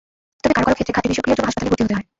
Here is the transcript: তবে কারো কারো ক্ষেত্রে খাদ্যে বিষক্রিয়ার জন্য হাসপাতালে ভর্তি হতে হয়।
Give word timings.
তবে 0.41 0.53
কারো 0.55 0.63
কারো 0.65 0.75
ক্ষেত্রে 0.77 0.95
খাদ্যে 0.95 1.11
বিষক্রিয়ার 1.11 1.37
জন্য 1.39 1.47
হাসপাতালে 1.47 1.69
ভর্তি 1.71 1.83
হতে 1.83 1.95
হয়। 1.97 2.05